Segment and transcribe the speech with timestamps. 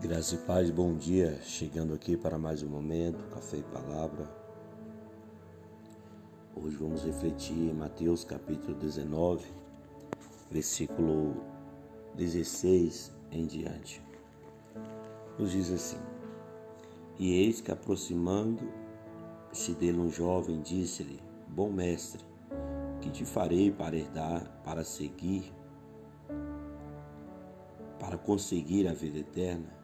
[0.00, 1.40] Graça e paz, bom dia.
[1.42, 4.30] Chegando aqui para mais um momento, café e palavra.
[6.54, 9.44] Hoje vamos refletir em Mateus capítulo 19,
[10.52, 11.42] versículo
[12.14, 14.00] 16 em diante.
[15.36, 15.98] Nos diz assim:
[17.18, 22.24] E eis que aproximando-se dele um jovem, disse-lhe: Bom mestre,
[23.00, 25.52] que te farei para herdar, para seguir,
[27.98, 29.77] para conseguir a vida eterna?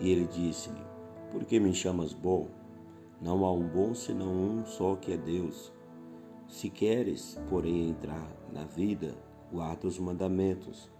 [0.00, 0.82] E ele disse-lhe:
[1.30, 2.48] Por que me chamas bom?
[3.20, 5.72] Não há um bom senão um só que é Deus.
[6.48, 9.14] Se queres, porém, entrar na vida,
[9.50, 10.90] guarda os mandamentos.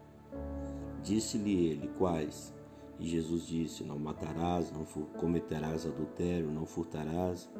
[1.03, 2.55] Disse-lhe ele: Quais?
[2.98, 4.84] E Jesus disse: Não matarás, não
[5.19, 7.51] cometerás adultério, não furtarás,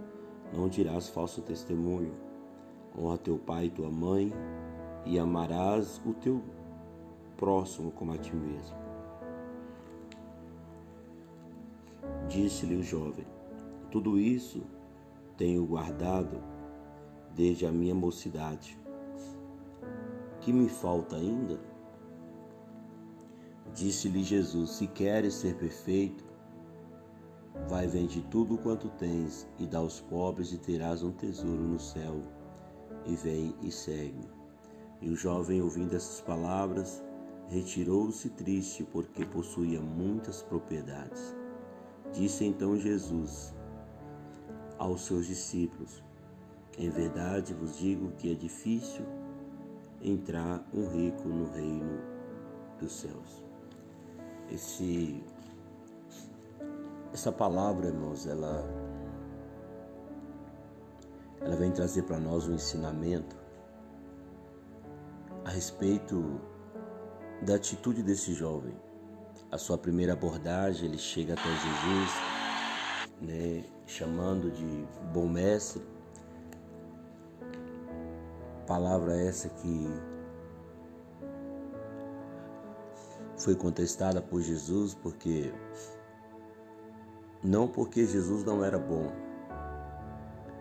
[0.53, 2.15] não dirás falso testemunho.
[2.97, 4.33] Honra teu pai e tua mãe,
[5.05, 6.43] e amarás o teu
[7.37, 8.84] próximo como a ti mesmo.
[12.35, 13.25] Disse-lhe o jovem:
[13.93, 14.65] Tudo isso
[15.37, 16.43] tenho guardado
[17.33, 18.77] desde a minha mocidade.
[20.41, 21.61] Que me falta ainda?
[23.73, 26.25] Disse-lhe Jesus: Se queres ser perfeito,
[27.69, 32.21] vai vende tudo quanto tens e dá aos pobres e terás um tesouro no céu.
[33.07, 34.29] E vem e segue.
[35.01, 37.01] E o jovem, ouvindo essas palavras,
[37.47, 41.44] retirou-se triste porque possuía muitas propriedades.
[42.15, 43.53] Disse então Jesus
[44.79, 46.01] aos seus discípulos:
[46.79, 49.05] Em verdade vos digo que é difícil
[50.01, 52.01] entrar um rico no reino
[52.79, 53.45] dos céus.
[54.49, 55.25] Esse,
[57.13, 58.65] essa palavra, irmãos, ela,
[61.41, 63.37] ela vem trazer para nós um ensinamento
[65.45, 66.41] a respeito
[67.43, 68.84] da atitude desse jovem
[69.55, 72.11] a sua primeira abordagem, ele chega até Jesus,
[73.23, 75.81] né, chamando de bom mestre.
[78.67, 79.87] Palavra essa que
[83.39, 85.53] foi contestada por Jesus porque
[87.41, 89.07] não porque Jesus não era bom,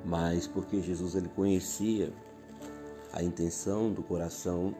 [0.05, 2.13] mas porque Jesus ele conhecia
[3.11, 4.75] a intenção do coração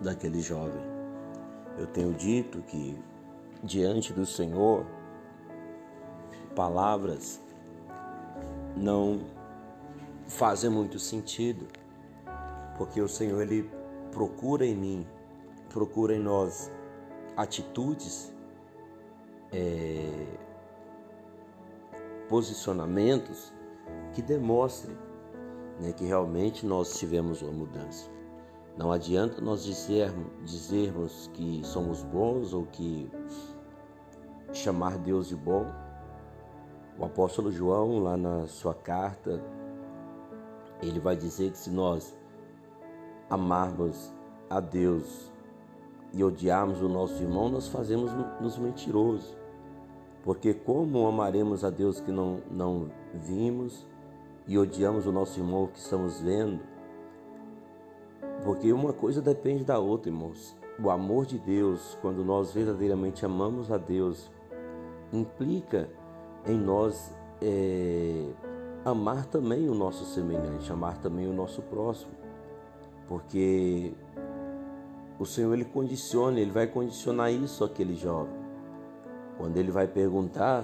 [0.00, 0.95] daquele jovem.
[1.78, 2.98] Eu tenho dito que
[3.62, 4.86] diante do Senhor,
[6.54, 7.40] palavras
[8.76, 9.20] não
[10.26, 11.66] fazem muito sentido,
[12.76, 13.70] porque o Senhor ele
[14.10, 15.06] procura em mim,
[15.68, 16.70] procura em nós
[17.36, 18.32] atitudes,
[19.52, 20.26] é,
[22.28, 23.52] posicionamentos
[24.12, 24.96] que demonstrem
[25.80, 28.15] né, que realmente nós tivemos uma mudança.
[28.76, 33.10] Não adianta nós dizermos, dizermos que somos bons ou que
[34.52, 35.64] chamar Deus de bom.
[36.98, 39.42] O apóstolo João, lá na sua carta,
[40.82, 42.16] ele vai dizer que se nós
[43.30, 44.12] amarmos
[44.50, 45.32] a Deus
[46.12, 48.10] e odiarmos o nosso irmão, nós fazemos
[48.40, 49.34] nos mentirosos.
[50.22, 53.86] Porque como amaremos a Deus que não, não vimos
[54.46, 56.75] e odiamos o nosso irmão que estamos vendo?
[58.44, 60.56] Porque uma coisa depende da outra, irmãos.
[60.82, 64.30] O amor de Deus, quando nós verdadeiramente amamos a Deus,
[65.12, 65.88] implica
[66.46, 68.28] em nós é,
[68.84, 72.12] amar também o nosso semelhante, amar também o nosso próximo.
[73.08, 73.94] Porque
[75.18, 78.34] o Senhor ele condiciona, ele vai condicionar isso àquele jovem.
[79.38, 80.62] Quando ele vai perguntar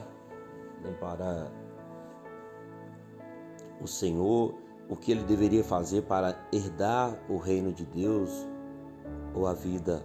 [0.83, 1.51] né, para
[3.81, 4.55] o Senhor
[4.93, 8.47] o que ele deveria fazer para herdar o reino de Deus
[9.35, 10.05] ou a vida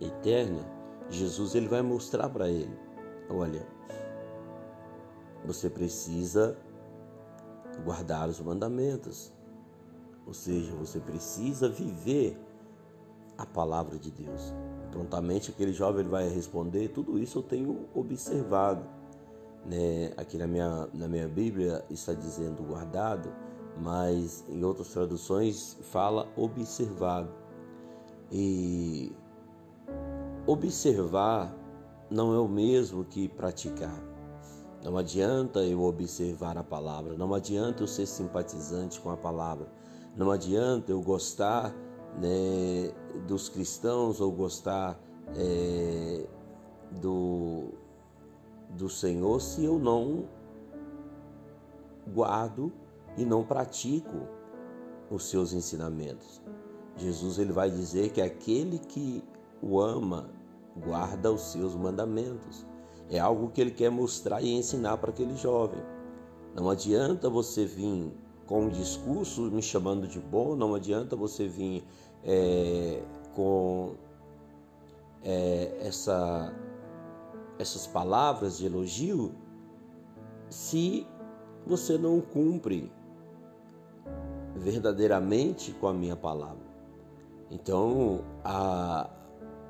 [0.00, 0.64] eterna,
[1.10, 2.78] Jesus ele vai mostrar para ele,
[3.28, 3.66] olha,
[5.44, 6.56] você precisa
[7.84, 9.32] guardar os mandamentos.
[10.24, 12.38] Ou seja, você precisa viver
[13.36, 14.54] a palavra de Deus.
[14.92, 18.84] Prontamente aquele jovem vai responder: tudo isso eu tenho observado
[19.68, 23.32] né, aqui na minha, na minha Bíblia está dizendo guardado,
[23.80, 27.28] mas em outras traduções fala observado.
[28.30, 29.12] E
[30.46, 31.54] observar
[32.10, 34.02] não é o mesmo que praticar.
[34.82, 39.66] Não adianta eu observar a palavra, não adianta eu ser simpatizante com a palavra,
[40.16, 41.74] não adianta eu gostar
[42.18, 42.92] né,
[43.26, 44.98] dos cristãos ou gostar
[45.34, 46.24] é,
[47.00, 47.72] do,
[48.70, 50.24] do Senhor se eu não
[52.12, 52.72] guardo
[53.16, 54.28] e não pratico
[55.10, 56.40] os seus ensinamentos.
[56.96, 59.22] Jesus ele vai dizer que aquele que
[59.62, 60.30] o ama
[60.76, 62.66] guarda os seus mandamentos.
[63.08, 65.80] É algo que ele quer mostrar e ensinar para aquele jovem.
[66.54, 68.12] Não adianta você vir
[68.46, 71.84] com um discurso me chamando de bom, não adianta você vir
[72.24, 73.02] é,
[73.34, 73.94] com
[75.22, 76.52] é, essa,
[77.58, 79.34] essas palavras de elogio
[80.48, 81.06] se
[81.66, 82.92] você não cumpre
[84.54, 86.66] verdadeiramente com a minha palavra.
[87.50, 88.20] Então,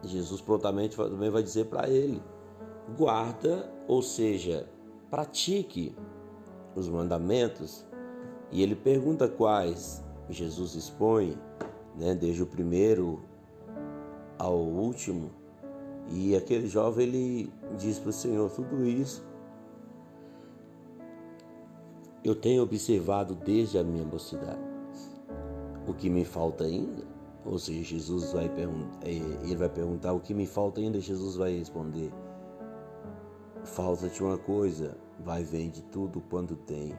[0.02, 2.22] Jesus prontamente também vai dizer para ele:
[2.96, 4.68] guarda, ou seja,
[5.10, 5.94] pratique
[6.74, 7.84] os mandamentos.
[8.52, 10.04] E ele pergunta quais.
[10.28, 11.38] Jesus expõe,
[11.96, 13.22] né, desde o primeiro
[14.38, 15.30] ao último.
[16.10, 19.24] E aquele jovem ele diz para o Senhor tudo isso.
[22.24, 24.60] Eu tenho observado desde a minha mocidade.
[25.86, 27.04] O que me falta ainda?
[27.44, 31.36] Ou seja, Jesus vai perguntar, é, ele vai perguntar o que me falta ainda, Jesus
[31.36, 32.12] vai responder:
[33.62, 36.92] Falta-te uma coisa, vai vende tudo quanto tem.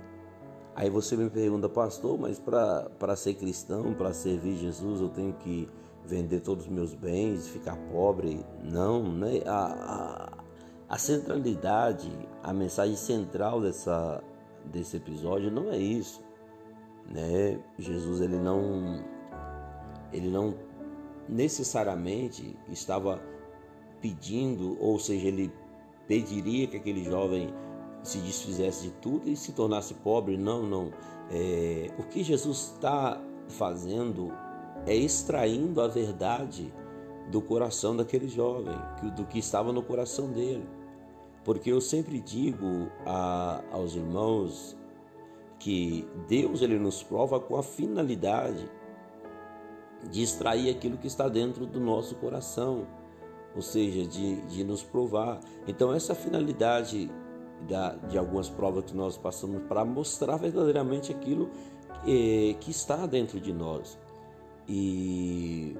[0.74, 5.68] Aí você me pergunta, pastor, mas para ser cristão, para servir Jesus, eu tenho que
[6.06, 8.46] vender todos os meus bens, ficar pobre?
[8.64, 9.42] Não, né?
[9.46, 10.27] A, a,
[10.90, 12.10] a centralidade,
[12.42, 14.24] a mensagem central dessa,
[14.66, 16.24] desse episódio não é isso,
[17.10, 17.60] né?
[17.78, 19.04] Jesus ele não
[20.14, 20.56] ele não
[21.28, 23.22] necessariamente estava
[24.02, 25.52] pedindo, ou seja, ele
[26.08, 27.54] pediria que aquele jovem
[28.04, 30.38] se desfizesse de tudo e se tornasse pobre.
[30.38, 30.92] Não, não.
[31.30, 34.32] É, o que Jesus está fazendo
[34.86, 36.74] é extraindo a verdade
[37.30, 38.76] do coração daquele jovem,
[39.16, 40.66] do que estava no coração dele.
[41.48, 44.76] Porque eu sempre digo a, aos irmãos
[45.58, 48.70] que Deus ele nos prova com a finalidade
[50.12, 52.86] de extrair aquilo que está dentro do nosso coração,
[53.56, 55.40] ou seja, de, de nos provar.
[55.66, 57.10] Então, essa finalidade
[57.66, 61.50] da, de algumas provas que nós passamos para mostrar verdadeiramente aquilo
[62.04, 63.98] que, que está dentro de nós.
[64.68, 65.78] E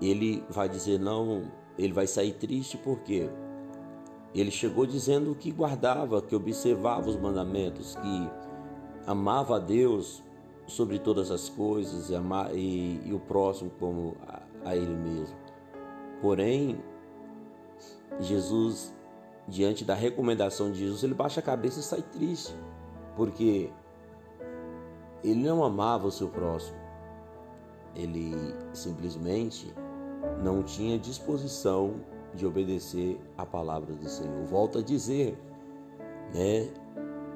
[0.00, 3.28] ele vai dizer não, ele vai sair triste porque
[4.40, 8.30] ele chegou dizendo que guardava, que observava os mandamentos, que
[9.06, 10.22] amava a Deus
[10.66, 15.36] sobre todas as coisas e, amar, e, e o próximo como a, a ele mesmo.
[16.20, 16.78] Porém,
[18.20, 18.94] Jesus,
[19.46, 22.54] diante da recomendação de Jesus, ele baixa a cabeça e sai triste,
[23.14, 23.70] porque
[25.22, 26.76] ele não amava o seu próximo,
[27.94, 28.34] ele
[28.72, 29.72] simplesmente
[30.42, 31.94] não tinha disposição
[32.36, 34.44] de obedecer a palavra do Senhor.
[34.44, 35.36] Volto a dizer,
[36.34, 36.68] né?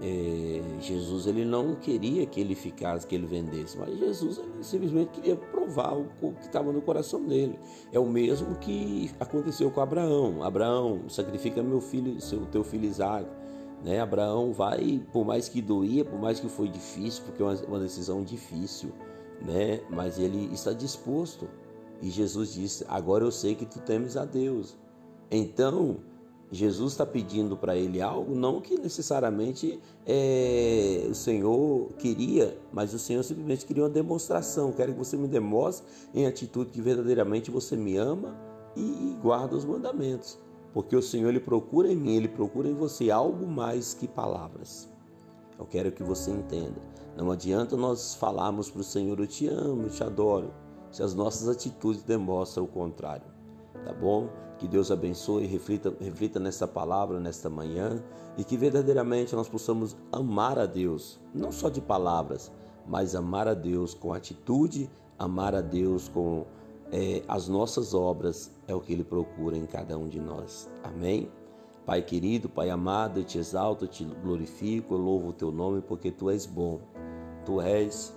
[0.02, 5.36] é, Jesus ele não queria que ele ficasse, que ele vendesse, mas Jesus simplesmente queria
[5.36, 7.58] provar o, o que estava no coração dele.
[7.92, 10.42] É o mesmo que aconteceu com Abraão.
[10.42, 13.28] Abraão, sacrifica meu filho, seu teu filho Isaac.
[13.84, 14.00] Né?
[14.00, 17.78] Abraão vai, por mais que doía, por mais que foi difícil, porque é uma, uma
[17.78, 18.92] decisão difícil,
[19.42, 19.80] né?
[19.90, 21.46] mas ele está disposto.
[22.00, 24.78] E Jesus disse: Agora eu sei que tu temes a Deus.
[25.30, 25.98] Então,
[26.52, 32.98] Jesus está pedindo para ele algo, não que necessariamente é, o Senhor queria, mas o
[32.98, 34.72] Senhor simplesmente queria uma demonstração.
[34.72, 38.36] Quero que você me demonstre em atitude que verdadeiramente você me ama
[38.76, 40.38] e, guarda os mandamentos.
[40.72, 44.88] Porque o Senhor ele procura em mim, ele procura em você algo mais que palavras.
[45.58, 46.80] Eu quero que você entenda.
[47.16, 50.52] Não adianta nós falarmos para o Senhor: Eu te amo, eu te adoro,
[50.90, 53.39] se as nossas atitudes demonstram o contrário.
[53.84, 54.28] Tá bom?
[54.58, 58.02] Que Deus abençoe reflita, reflita nessa palavra, nesta manhã,
[58.36, 62.52] e que verdadeiramente nós possamos amar a Deus, não só de palavras,
[62.86, 66.44] mas amar a Deus com atitude, amar a Deus com
[66.92, 70.68] é, as nossas obras, é o que Ele procura em cada um de nós.
[70.82, 71.30] Amém?
[71.86, 75.80] Pai querido, Pai amado, eu te exalto, eu te glorifico, eu louvo o teu nome
[75.80, 76.80] porque tu és bom.
[77.46, 78.14] Tu és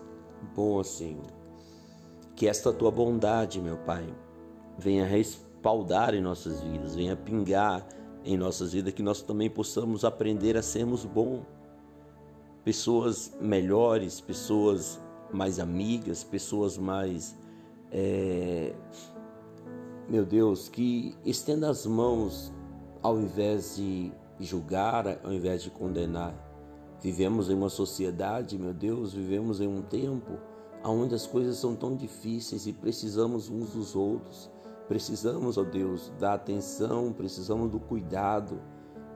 [0.53, 1.31] bom, Senhor.
[2.35, 4.05] Que esta tua bondade, meu Pai,
[4.77, 7.87] venha responder paudar em nossas vidas, venha pingar
[8.25, 11.41] em nossas vidas, que nós também possamos aprender a sermos bons,
[12.63, 15.01] pessoas melhores, pessoas
[15.31, 17.35] mais amigas, pessoas mais.
[17.91, 18.75] É...
[20.09, 22.51] Meu Deus, que estenda as mãos
[23.01, 26.33] ao invés de julgar, ao invés de condenar.
[27.01, 30.37] Vivemos em uma sociedade, meu Deus, vivemos em um tempo
[30.85, 34.52] onde as coisas são tão difíceis e precisamos uns dos outros.
[34.87, 38.59] Precisamos, ó Deus, da atenção, precisamos do cuidado.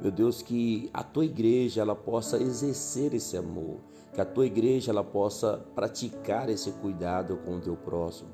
[0.01, 3.77] Meu Deus, que a tua igreja ela possa exercer esse amor,
[4.13, 8.29] que a tua igreja ela possa praticar esse cuidado com o teu próximo.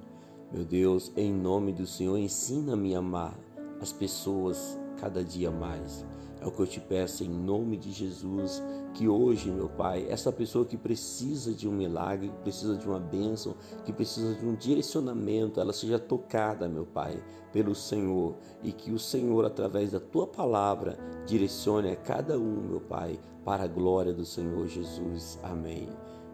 [0.51, 3.33] Meu Deus, em nome do Senhor, ensina-me a amar,
[3.81, 6.05] as pessoas cada dia mais.
[6.43, 8.61] É o que eu te peço em nome de Jesus,
[8.93, 12.99] que hoje, meu Pai, essa pessoa que precisa de um milagre, que precisa de uma
[12.99, 17.23] bênção, que precisa de um direcionamento, ela seja tocada, meu Pai,
[17.53, 22.81] pelo Senhor e que o Senhor, através da tua palavra, direcione a cada um, meu
[22.81, 25.39] Pai, para a glória do Senhor Jesus.
[25.41, 25.87] Amém.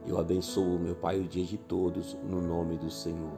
[0.07, 3.37] Eu abençoo, meu Pai, o dia de todos, no nome do Senhor.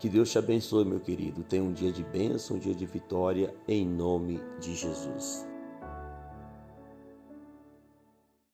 [0.00, 1.44] Que Deus te abençoe, meu querido.
[1.44, 5.47] Tenha um dia de bênção, um dia de vitória, em nome de Jesus.